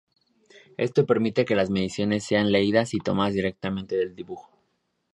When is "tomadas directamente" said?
3.03-3.95